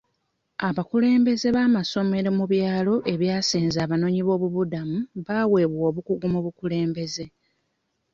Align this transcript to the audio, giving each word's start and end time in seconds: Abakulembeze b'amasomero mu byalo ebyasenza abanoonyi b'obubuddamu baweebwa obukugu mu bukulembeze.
Abakulembeze 0.67 1.47
b'amasomero 1.55 2.29
mu 2.37 2.45
byalo 2.51 2.93
ebyasenza 3.13 3.77
abanoonyi 3.85 4.21
b'obubuddamu 4.27 4.97
baweebwa 5.27 5.83
obukugu 5.89 6.25
mu 6.33 6.39
bukulembeze. 6.45 7.25